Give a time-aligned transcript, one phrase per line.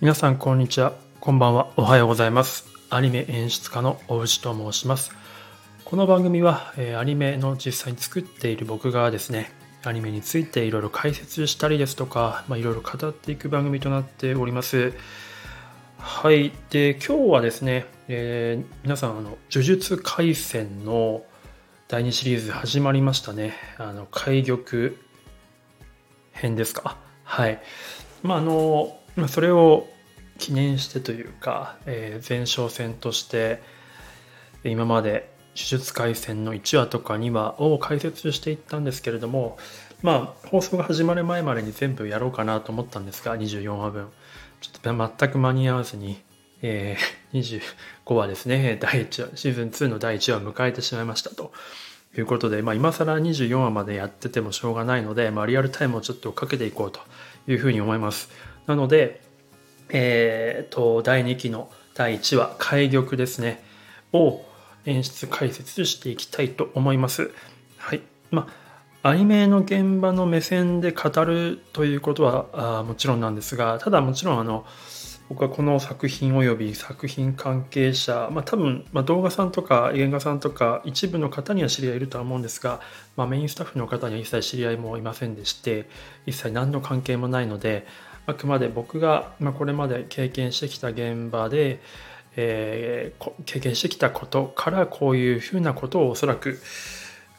[0.00, 0.94] 皆さんこんにちは。
[1.20, 1.72] こんばんは。
[1.76, 2.64] おはようございます。
[2.88, 5.12] アニメ演出家の大内と申します。
[5.84, 9.52] この番組は、えー、アニメの実際に作っている僕がですね
[9.84, 14.94] アニメについていろいろ解説したりですとか、いろいろ語っていく番組となっております。
[15.98, 16.50] はい。
[16.70, 21.24] で今日はですね、えー、皆さんあの呪術廻戦の
[21.88, 23.54] 第2シリーズ始まりましたね。
[23.76, 24.60] あの開玉
[26.32, 26.96] 編ですか。
[27.22, 27.60] はい。
[28.22, 29.88] まああのまあ、それを
[30.38, 33.62] 記念してというか、えー、前哨戦として
[34.64, 39.58] 今まで呪術廻戦の1話とか2話を解説していったんですけれども
[40.02, 44.08] まあ放送が始まる前までに全部やろうかなと思ったんですが24話分。
[44.60, 46.22] ちょっと全く間に合わずに、
[46.60, 47.62] えー、
[48.04, 48.78] 25話ですね。
[48.80, 51.52] 第1話シーズン2の第1話を迎えてしまいましたと。
[52.18, 56.98] いうことで、まあ、今更24話までやっててもしょうがないので、まあ、リアルタイムをちょっとかけていこうと
[57.46, 58.30] いうふうに思います。
[58.70, 59.20] なので、
[59.88, 63.64] えーと、第2期の第1話「開玉」ですね
[64.12, 64.44] を
[64.86, 67.32] 演出解説していきたいと思います。
[67.78, 68.46] はいま、
[69.02, 74.64] アニメの現場の目線で語るということはあもちろんなんですがただもちろんあの
[75.28, 82.80] 僕はこの作品および作品関係者、まあ、多分、まあ、動画さんとか映画さんとか一部の方には知り合いいるとは思うんですが、
[83.16, 85.88] まあ、メインスタッフの方には一切知り合いもいませんでして
[86.26, 87.86] 一切何の関係もないので
[88.30, 91.80] あくまで僕が、まあ、これまで経験してきた現場で、
[92.36, 96.60] えー、経験してきたことからこういうふうなことをおそらく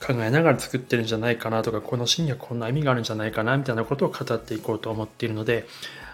[0.01, 5.67] 考えながら作ってるんじゃないかなとかこのシーンにはこんな意味があるんじゃないかなみたいなことを語っていこうと思っているので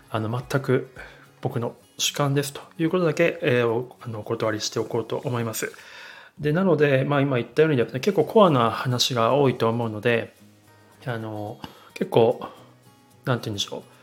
[0.10, 0.90] あの全く
[1.42, 5.72] 僕の主観ですということだけ、えー、あのお断りしておこうと思います。
[6.40, 10.36] でなので、まあ、今言ったようにですね結構コアな話が多いと思うので
[11.06, 11.58] あの
[11.96, 12.40] 結構
[13.26, 13.97] 何て言うんでしょう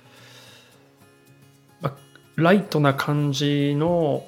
[2.37, 4.27] ライトな感じの、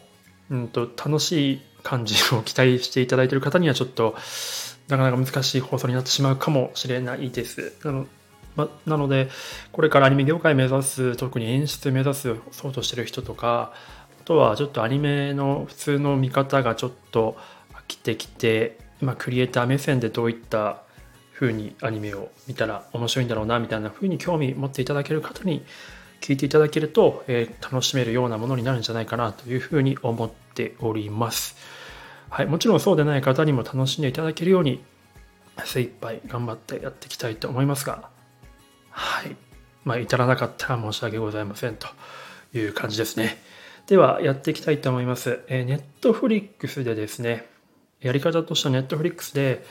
[0.50, 4.16] うんと、楽しい感じを期待していただいている方にはちょっと
[4.88, 7.74] なかなか難しい放送になってしまうかもしれないです。
[7.84, 8.06] なの
[8.56, 9.28] ま、なので
[9.70, 13.74] これからアニメ業界目指す特に演出目指すそうとしている人とか
[14.20, 17.36] あとはちょっとアニメの普通の見方がちょっと
[17.74, 20.82] 飽きてきて、まあ、クリエイター目線でどういった
[21.34, 25.64] 風にアニメを見たら面白いんだろうなみたいな風に興味持っていただける方に
[26.26, 31.56] 聞いていただけると、えー、楽しめるようなものになるんじゃないかなというふうに思っております。
[32.30, 34.82] はい、もちろんそうでない方にも楽しんでいただけるように
[35.64, 38.10] 精一杯頑張ってやっていきたいと思いますが、
[38.90, 39.36] はい。
[39.84, 41.86] まあ、至らなかったら申し訳ございませんと
[42.52, 43.40] いう感じですね。
[43.86, 45.44] では、やっていきたいと思います。
[45.46, 47.46] えー、ネットフリックスでですね、
[48.00, 49.64] やり方としてはネットフリックスで、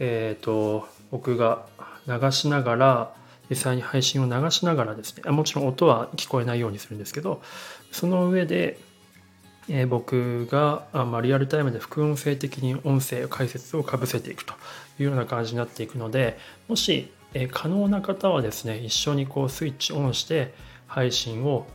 [0.00, 1.66] えっ、ー、と、僕が
[2.08, 3.19] 流しながら、
[3.50, 7.42] 実際に配信を流しながらですねもちろん音は聞こえないようにするんですけど
[7.90, 8.78] その上で、
[9.68, 14.54] えー、僕があ、まあ、リアルタイムで副音声的に音声解説をかぶせていくと
[14.98, 16.38] いうような感じになっていくので
[16.68, 20.54] もし、えー、可能な方はですね一緒にこうスイッチオンして
[20.86, 21.66] 配信を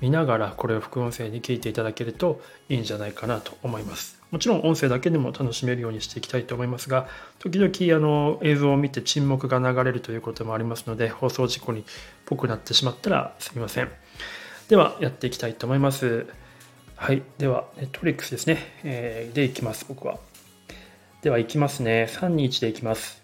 [0.00, 4.23] 見ながらこれを副音声に聞いていただけるといいんじゃないかなと思います。
[4.34, 7.06] もちろん音声だけでも楽しめるようにしていきたいと思いますが
[7.38, 11.84] 時々あの映像を見て沈黙が流れるということもありますので放送事故にっ
[12.26, 13.92] ぽくなってしまったらすみません。
[14.68, 16.26] ではやっていきたいと思います。
[16.96, 17.22] はい。
[17.38, 20.18] ではネットフリックスですね、えー、でいきます僕は。
[21.22, 22.08] ではいきますね。
[22.10, 23.22] 321でいきます。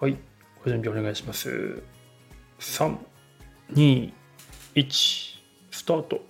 [0.00, 0.16] はい。
[0.64, 1.80] ご準備お願いします。
[2.58, 4.12] 321
[5.70, 6.29] スタート。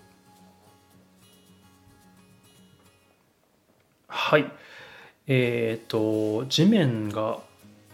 [4.10, 4.50] はい。
[5.28, 5.90] えっ、ー、
[6.40, 7.38] と地面が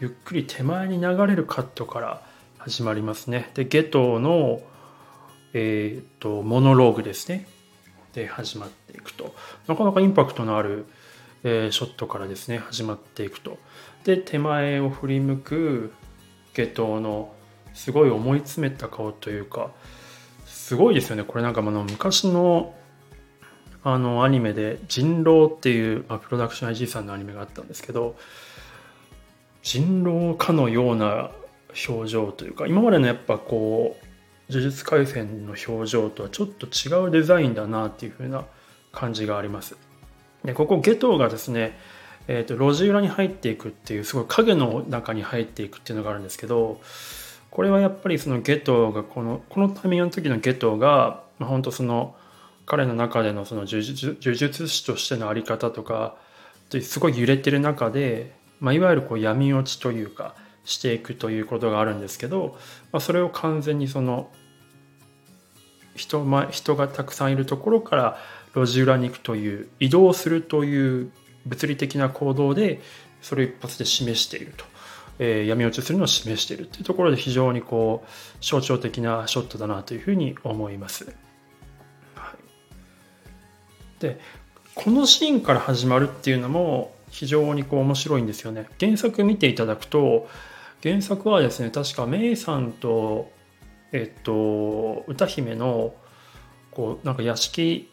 [0.01, 2.23] ゆっくり手前に流れるカットから
[2.59, 3.51] 始まりますね。
[3.55, 4.63] でゲトの
[5.53, 7.47] えっ、ー、とモノローグですね。
[8.15, 9.35] で始まっていくと。
[9.69, 10.87] なかなかインパクトのある、
[11.45, 12.59] えー、ショットからですね。
[12.59, 13.59] 始まっていくと。
[14.05, 15.93] で手前を振り向く
[16.55, 17.35] ゲトの
[17.75, 19.71] すごい思い詰めた顔というか
[20.47, 21.25] すごいですよね。
[21.25, 22.75] これなんかあの昔の
[23.89, 28.17] あのアニメで「人狼」っていう、まあ、プロダクション IG さんのアニメがあったんですけど
[29.63, 31.31] 人狼かのような
[31.89, 38.45] 表情というか今までのやっぱこう呪術廻戦の表情とはちょっと違うデザインだなっていう風な
[38.91, 39.77] 感じがあります。
[40.45, 41.79] でここゲトがですね、
[42.27, 46.81] えーと、路地裏に入っていくっていうすごい影の中に入っていくっていうのがあるんですけど
[47.53, 52.17] これはやっぱりそのゲトがこのこのタイミングの時のゲトが、まあ、本当その
[52.67, 56.17] 彼の中でのその呪術師としての在り方とか
[56.83, 60.35] すごい揺れてる中で、まあ、いわゆるこう闇落ちというか
[60.65, 62.59] していくということがあるんですけど、
[62.93, 64.31] まあ、それを完全にその
[65.95, 68.19] 人前人がたくさんいるところから
[68.55, 71.13] 路地裏に行くという移動するという
[71.47, 72.81] 物理的な行動で
[73.23, 74.65] それを一発で示していると、
[75.21, 81.26] えー、闇落ちするのを示しているというところで非常にこう象徴的なショットだなというふうに思います。
[84.07, 84.21] で
[84.75, 88.67] このシーンから始まるっていうのも非常にこう面白いんですよね。
[88.79, 90.29] 原作見ていただくと
[90.83, 93.31] 原作はですね確かメイさんと
[93.93, 95.95] えっと歌姫の
[96.71, 97.91] こうなんか屋敷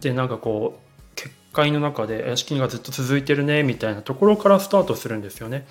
[0.00, 5.66] でなんかこう結界の中で屋敷がずっと続いてるねみたいなところからスタートするんですよね。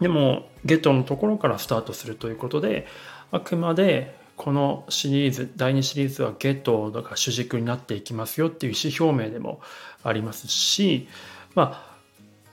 [0.00, 2.86] でもゲトのところからスタートするということで
[3.32, 9.60] あくまでこのシリーズ第2シリーズはゲトが主軸になっていきますよっていう意思表明でも
[10.02, 11.08] ありますし
[11.54, 11.96] まあ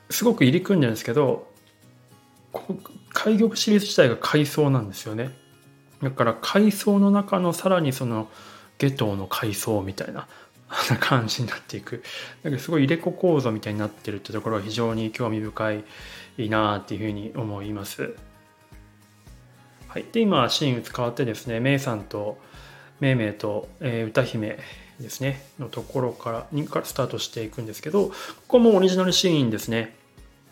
[0.09, 1.51] すごく入り組んでるんですけど
[3.13, 5.31] 海玉シリーズ自体が階層なんですよね
[6.01, 8.29] だから階層の中のさらにその
[8.77, 10.27] ゲトの階層みたいな
[10.99, 12.03] 感じになっていく
[12.43, 15.73] なんかすごい入れ子構造みたいになってるってところは非常に興味深
[16.37, 18.15] いなっていうふうに思います。
[19.93, 22.39] はい、で今シーン変わってですねメイさんと
[22.99, 24.57] メイメイと、えー、歌姫
[24.99, 28.13] ですねのところからにからスタートしていくんですけどこ
[28.47, 29.95] こもオリジナルシーンですね。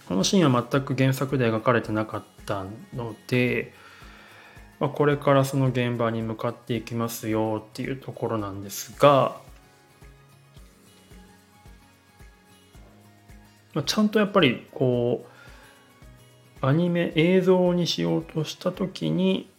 [0.07, 3.73] このシーンは全く原作で描かれてなかったので、
[4.79, 9.37] まあ、これからその現場に向かっていきますよっていうところなんですが、
[13.73, 15.30] まあ、ちゃんとやっぱりこう
[16.61, 19.49] アニメ映像にしようとした時に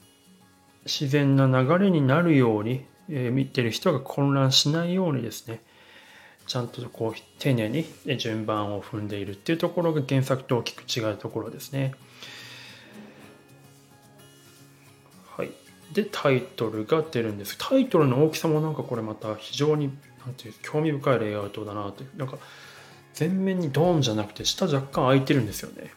[0.85, 5.61] 自然な流れになるようにえ見てる人が混乱しないようにですね
[6.47, 7.87] ちゃんとこう丁寧に
[8.19, 11.95] 順番を踏んでいるっていうところが原作と大きく違うところですね。
[15.37, 15.51] はい、
[15.93, 19.97] でタイトルが出るんですタイトルの大きさもなんかこれまた非常に
[20.27, 22.39] なんていう興味深いレイアウトだなというなんか
[23.19, 25.93] 前面にドーンじゃなくて下若干空いてるんですよね。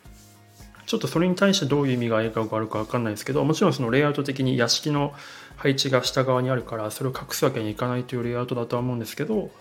[0.95, 5.13] ちょっとそれに対してどういう意味があるか分かんないですけどもちろんそのレイアウト的に屋敷の
[5.57, 9.51] 配置が下側にあるからそれを隠すわけにいかないというレイアウトだとは思うんですけど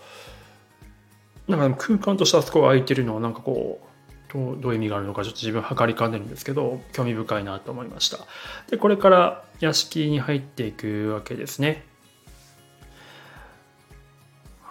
[1.49, 8.19] なんか空間としてあそこが空いてるのはなんかこうどどういう意味があるのかちょっと自分測りかねるんですけど興味深いなと思いました。
[8.69, 11.83] でこれから屋敷に入っていくわけですね。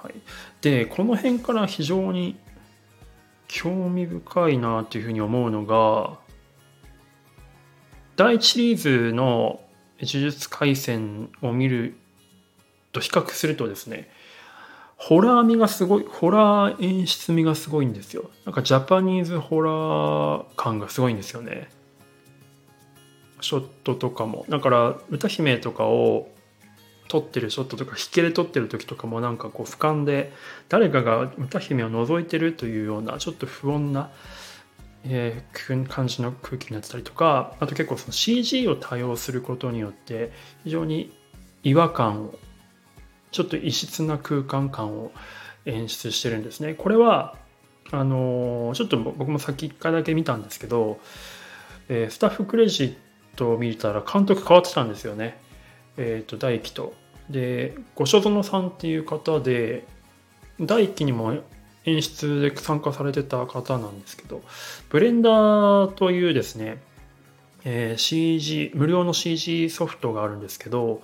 [0.03, 0.15] はい、
[0.63, 2.37] でこの辺から非常に
[3.49, 6.24] 興味深いなというふうに思うのが
[8.17, 9.61] 第1シリーズの
[10.01, 11.95] 呪術廻戦を見る
[12.93, 14.09] と比較するとですね
[14.97, 18.31] ホラー味がすごいホラー演出味がすごいんですよ。
[18.47, 21.69] なんかジャパニーズホラー感がすごいんですよね。
[23.41, 24.47] ショットとかも。
[24.49, 26.29] だから歌姫とかを
[27.09, 30.33] 撮ってるショットとか引きで撮ってる時とかもなんかこう俯瞰で
[30.69, 34.11] 誰かが歌姫を覗いてるというようなちょっと不穏な
[35.07, 40.33] えー、感じの空気になってたりとかあと結構その CG を多用することによって
[40.65, 41.13] 非常に
[41.63, 42.35] 違和感を
[43.31, 45.13] ちょっと異質な空間感を
[45.67, 46.75] 演出してるんですね。
[46.75, 47.37] これは
[47.91, 51.01] あのー、ちょっと僕も先1回だけ見たんですけど、
[51.89, 52.95] えー、スタッフクレジッ
[53.37, 55.39] トを見たら監督変わってたんですよね。
[55.97, 56.95] えっ、ー、と大輝と。
[57.29, 59.87] で五所園さんっていう方で
[60.61, 61.43] 大輝にも
[61.85, 64.43] 演出で参加されてた方なんですけど、
[64.89, 66.83] ブレンダーというですね、
[67.65, 71.03] えー、CG、無料の CG ソフトがあるんですけど、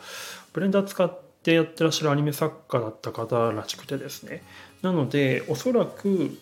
[0.53, 4.43] ブレンダー使ってやってらっしゃるアニメ作家だった方らしくてですね。
[4.83, 6.39] なので、おそらく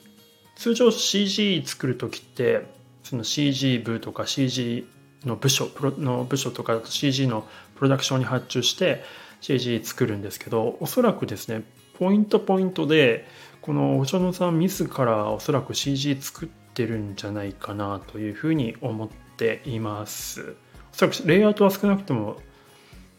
[0.56, 2.66] 通常 CG 作る時って、
[3.02, 4.86] その CG 部とか CG
[5.24, 9.02] の部署の部署とか CG のプロダクションに発注して
[9.40, 11.62] CG 作るんですけどおそらくですね
[11.98, 13.26] ポイントポイントで
[13.68, 20.56] このお茶のさん自らおそらく CG 作ってるんじゃないかなというふうに思っています。
[20.94, 22.40] おそらくレイアウトは少なくとも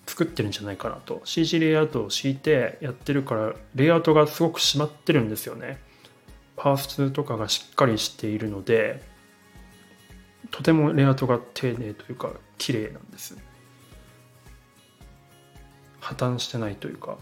[0.08, 1.22] 作ってるんじゃないかなと。
[1.24, 5.77] CG レイアウトを敷いてやってるからレイアウトがすごく締まってるんですよね。
[6.56, 9.03] パースとかがしっかりしているので
[10.50, 13.38] とてもレイアウトが丁寧というか綺麗なんです。
[16.00, 17.20] 破綻してないというか。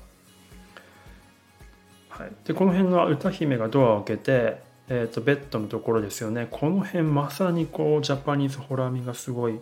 [2.18, 6.48] はい、でこの辺の歌姫がドアを開けて、えーと、ベッドのところですよね。
[6.50, 9.60] この辺まさにこうジャパニーズホラー味がすごい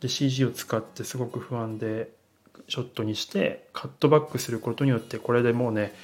[0.00, 2.10] で CG を使ってすごく不安で
[2.68, 5.94] ショットにしてカットバックすることによってこれでもうね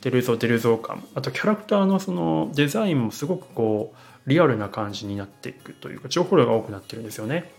[0.00, 1.04] 出るぞ出るぞ感。
[1.14, 7.52] あとキャラクターのそのデザインもすごくこうリアルな感じになっていくというか情報量が多くなってるんですよね。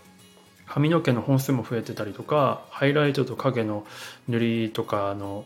[0.66, 3.84] 髪の毛の本数も増えてたりとかハイライトと影の
[4.28, 5.44] 塗りとかの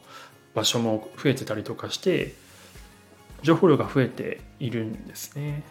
[0.54, 2.34] 場所も増えてたりとかして
[3.42, 5.62] 情報量が増えているんですね。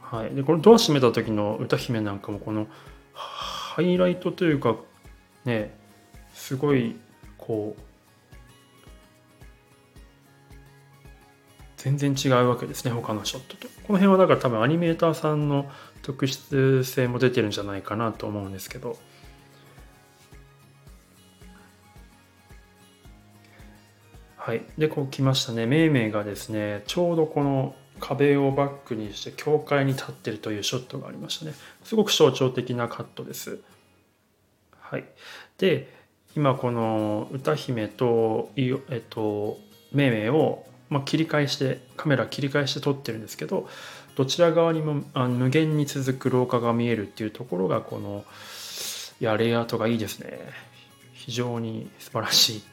[0.00, 2.66] はい、でこのドア閉めた時の歌姫なんかもこの
[3.12, 4.76] ハイライトというか
[5.44, 5.74] ね
[6.34, 6.96] すごい
[7.38, 7.82] こう
[11.78, 13.68] 全然違うわけですね他のショットと。
[13.86, 15.70] この辺はだから多分アニメーターさんの
[16.02, 18.96] 特質性も出てるんじゃないかなと思うんですけど。
[24.44, 24.64] はい。
[24.76, 25.66] でこう来ましたね。
[25.66, 31.54] めいめいがですねちょうどこの壁をバックにして境界に立ってるというショットがありましたね。
[31.84, 33.60] すごく象徴的なカットです。
[34.80, 35.04] はい。
[35.58, 35.94] で
[36.34, 39.60] 今この歌姫とえっと
[39.92, 43.66] めいめいをまあ、切り返してカメラ切り返して撮ってるんですけど
[44.14, 48.24] どちら側にもあ無限に続く廊下が見えるっていうところがこの
[49.18, 50.40] いやレイアウトがいいですね。
[51.14, 52.71] 非常に素晴らしい。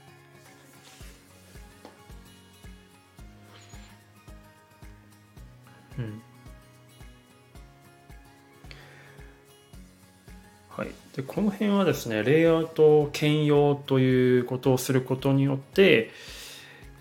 [10.69, 16.11] はい、でこの辺はですねレイアウト兼用ということをすることによって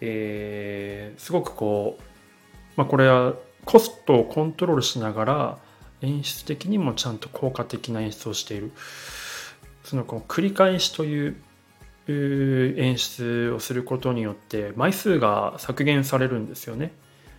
[0.01, 2.03] えー、すごくこう、
[2.77, 5.59] まあ、これはコストをコントロールしながら
[6.01, 8.73] 演出的にもちゃんと効果的な演出をしている。
[9.83, 11.37] そのこの繰り返しという
[12.09, 16.93] 演出をすることによって枚数が削減されるんですよね。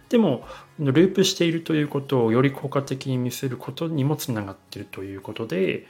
[0.09, 0.43] でも
[0.79, 5.85] ループしているということをより効果的に見せることにもつながっているということで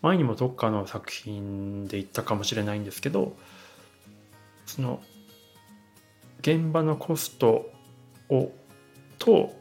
[0.00, 3.36] 前にもどっかの作品で言ったかもしれないんですけど
[4.66, 5.02] その
[6.40, 7.70] 現場のコスト
[8.28, 8.52] を
[9.18, 9.54] と、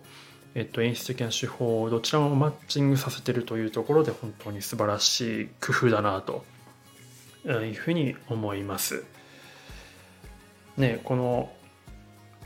[0.56, 6.44] えっと、演出的な手法をどちらもマッチングさせてるというところで本当に素晴らしい工夫だなと
[7.46, 9.06] いうふうに思います。
[10.78, 11.52] ねこの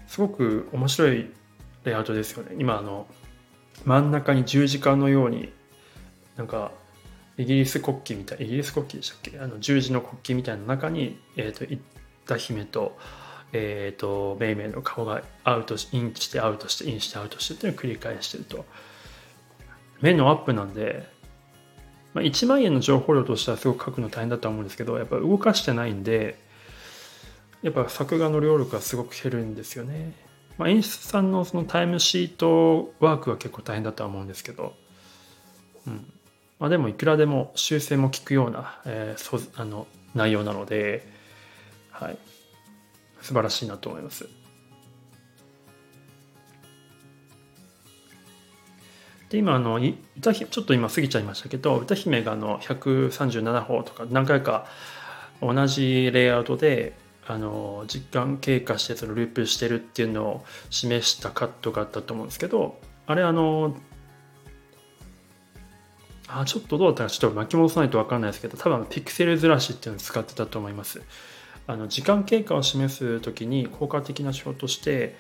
[0.08, 1.32] すごく面白い
[1.88, 2.56] レイアウトですよね。
[2.60, 3.08] 今あの
[3.86, 5.52] 真ん中に十字架のように
[6.36, 6.72] なんか
[7.38, 9.40] イギリス国旗みたいイギリス国旗でしたっけ？
[9.40, 11.84] あの十字の国旗みたいな中に、えーと、と行っ
[12.26, 12.98] た姫と
[13.54, 18.66] えーと、メイメイの顔がアウトインしてアウトしてインしてアウトしてっていうのを繰り返してると。
[20.02, 21.08] 目のアップなんで、
[22.14, 26.38] まあ、1万円の情報量としてはすごく書くの大変だと思うんですけどやっぱ動かしてないんで
[27.64, 30.14] やっぱ作画の量力がすごく減るんですよね、
[30.58, 34.74] まあ、演出さんのそのタイムシートワークは結構大変だとは思うんですけど、
[35.86, 36.12] うん
[36.60, 41.08] まあ、でもいくらでも修正も効くような、えー、そあの内容なので、
[41.92, 42.18] はい、
[43.22, 44.28] 素晴らしいなと思います。
[49.30, 49.80] で今あの
[50.18, 54.68] 歌ちょっと今過ぎちゃいましたけど歌姫があの137歩とか何回か
[55.42, 56.98] 同じレイアウトで
[57.28, 63.76] あの時間経過してそのループしてるっていうのを示したカットがあったと思うんですけどあれあの
[66.30, 71.02] あちょっとどうだったかちょっと巻き戻さないと分かんないですけど多分ピクセルずらしっていうのを使ってたと思います。
[71.68, 75.18] あの時間経過を示す時に効果的な手法として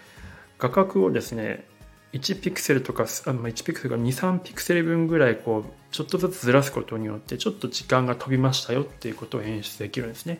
[0.60, 1.66] 画角をですね
[2.14, 10.40] 1ピクセルとかあ1ピクセルが23ピクセル分ぐらいこうちょっとずつずらすことによってちょっと時間が飛びましたよっていうことを演出できるんですね。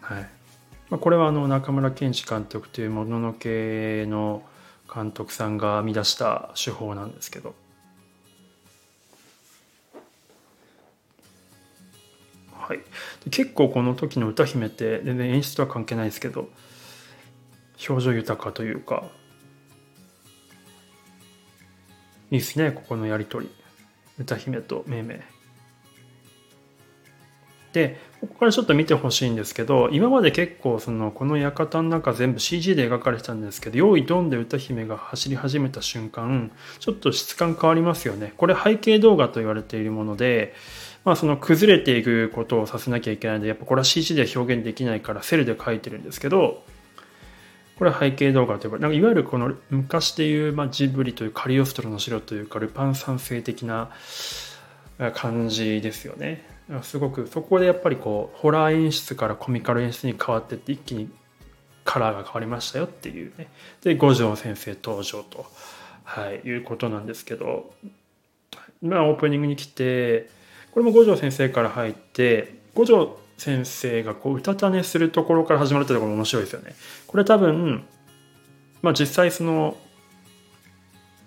[0.00, 0.41] はい
[0.92, 4.42] まあ、これはあの中村健二監督というもののけの
[4.94, 7.54] 監督さんが編み出した手法なんですけど。
[12.52, 12.80] はい、
[13.30, 16.50] 結構この時の歌姫って全然演出とは関係ないですけど
[17.88, 19.04] 表情豊かというか。
[22.30, 23.52] いいですねここのやり取り。
[24.18, 25.41] 歌姫とめいめい
[27.72, 38.34] でここからちょっと見てほしいんですけど今まで結構そのこの館の中全部 CG で描かれてたんですけど用意ドンで歌姫が走り始めた瞬間ちょっと質感変わりますよね。
[38.36, 40.54] これ背景動画と言われているもので
[41.04, 46.62] まあ、その崩れていくことをさせなきゃいけないのでやっぱこれは CG では表現できないからセルで書いてるんですけど
[47.76, 53.90] これは背景動画というかなんかいわゆるこの昔でいう、まあ、ジブリというカリオストロの城というかルパン三世的な
[55.14, 56.51] 感じですよね。
[56.82, 61.10] すごくそこでやっぱりこうホラー演出からコミカル演出に変わってって一気に
[61.84, 63.48] カラーが変わりましたよっていうね
[63.82, 65.46] で五条先生登場と、
[66.04, 67.74] はい、いうことなんですけど
[68.80, 70.30] まあオープニングに来て
[70.70, 76.74] これも五条先生から入って五条先生がこううたた寝するところから始まるってところも面白いですよね。
[77.08, 77.84] これ多分、
[78.82, 79.76] まあ、実際その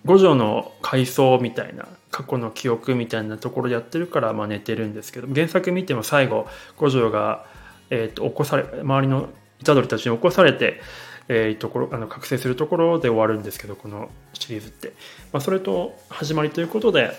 [0.05, 6.47] 五条の回想みたいな過去の記憶みたいなところでやってるからまあ寝てるんですけど原作見ても最後
[6.77, 7.45] 五条が、
[7.89, 9.29] えーと、起こされ周りの
[9.63, 10.79] 虎杖たちに起こされて、
[11.27, 14.93] えー、ところあの覚醒するところで終わるんですけどこのシリーズって、
[15.33, 17.11] まあ、それと始まりということで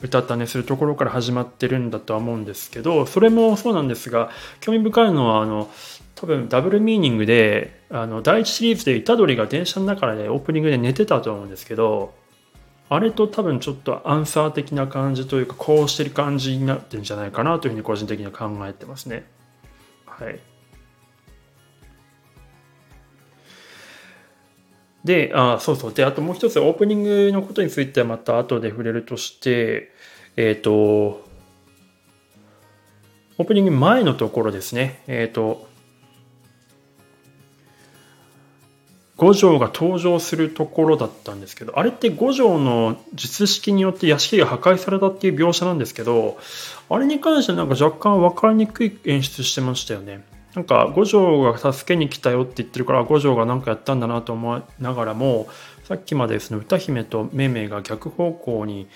[0.00, 4.30] 歌ったねするところから始まってるんだとは思うんですけどそれもそうなんですが
[4.60, 5.70] 興味深いのはあの
[6.14, 12.14] 多分ダブルミーニングであの第一シリーズで虎杖が電車の中でオープニングで寝てたと思うんですけど
[12.88, 19.24] あれと多分ちょっとアンサー的な感じというかこうしてる感じになってるんじゃないかなというふうに個人的には考えてますね。
[20.06, 20.38] はい。
[25.04, 25.92] で、あそうそう。
[25.92, 29.90] で、あともう一つオープニングのことについてはまた後で触れるとして、
[30.36, 30.72] えっ、ー、と、
[33.36, 35.02] オープニング前のところですね。
[35.06, 35.68] えっ、ー、と、
[39.24, 46.36] 五条が登場するところだったんですけど、あれって五条の術式によって屋敷が破壊されたっていう描写なんですけど、
[46.90, 50.22] あれに関してなんか若干分かりにくい演出してましたよね。
[50.54, 55.48] なんか五条が助けに来たよって言ってるから五条が何かやったんだなと思いながらも、
[55.84, 58.88] さっきまでその歌姫とめめが逆方向に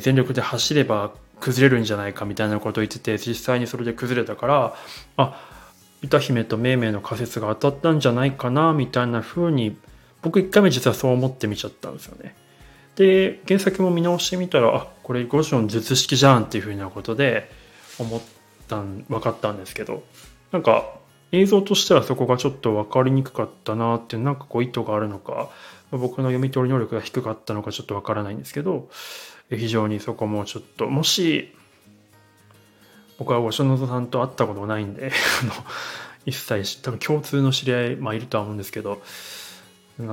[0.00, 4.74] 全力で走れば崩れるんじゃないかみたいなことを言ってて、実際にそれで崩れたから、
[5.16, 5.59] あ、
[6.02, 9.76] 歌姫と命名の仮説が当たったんじゃないかなみたいな風に
[10.22, 12.34] 僕1回目実はそう思ってみちゃったんですよね。
[12.96, 17.50] で原作も見直してみたらあこれ五条の術式じゃんっていう風なことで
[17.98, 18.20] 思っ
[18.68, 20.02] たん分かったんですけど
[20.52, 20.84] なんか
[21.32, 25.50] 映像としてはそこがちょっと分かりにくかったなってなんかこう意図があるのか
[25.90, 28.88] 僕の読み取り能力が低かったのかちょっと分からないんですけど
[29.50, 31.54] 非常にそこもちょっともし
[33.20, 35.12] 僕は五ノさんと会ったことないんで
[36.24, 39.02] 一切多分共通の知り合い、まあ、いるとは思うんですけど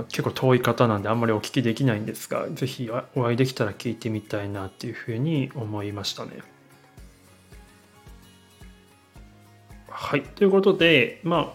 [0.09, 6.31] 結構遠い方なんであんまりお聞きできないんですが是非お会いできたら聞いてみたいなっていうふうに思いましたね。
[9.89, 11.49] はいということでまあ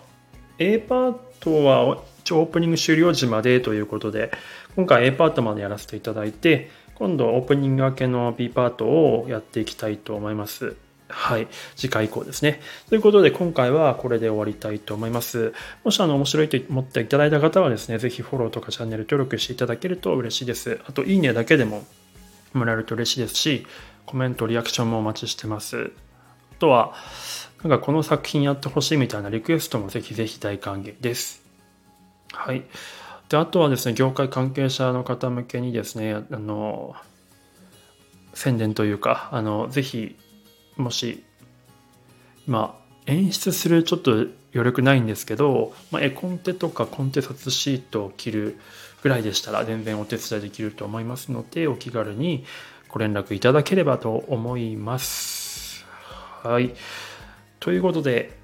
[0.58, 4.32] A パートは一応オープニング終了時までということで
[4.74, 10.76] 今回 A パートまでやらせていただいて今度オープニング明けの B パートをやっていきたいと思います。
[11.12, 11.46] はい。
[11.76, 12.60] 次回以降ですね。
[12.88, 15.52] ということで、今回はこれで終わりたいと思います。
[15.84, 20.80] もしあの面白いと思っていただいた方はですね、ぜひフォローとかチャンネル登録していただけると嬉しいです。
[20.86, 21.84] あと、いいねだけでも
[22.54, 23.66] もらえると嬉しいですし、
[24.06, 25.92] コメント、リアクションもお待ちしてます。
[26.52, 26.94] あとは、
[27.62, 31.42] なんかこの作品やってほしいみたいなリクエストもぜひぜひ大歓迎です。
[32.32, 32.64] はい。
[33.28, 36.96] で、あとはですね、業界関係者の方向けにですね、あの、
[38.34, 40.16] 宣伝というか、あの、ぜひ
[40.82, 41.24] もし、
[42.46, 44.12] まあ、演出するちょっと
[44.54, 48.58] 余力ないんですけど、まあ、絵コンテとかコンテ札シートを切る
[49.02, 52.44] ぐらいでしたら全然お手伝いできると思いますのでお気軽に
[52.88, 55.84] ご連絡いただければと思います。
[56.42, 56.74] はい。
[57.58, 58.36] ということで、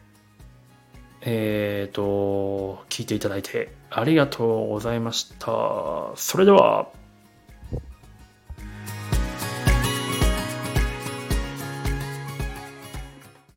[1.21, 6.13] えっ、ー、と、聞いていただいてありがとうございました。
[6.17, 6.89] それでは。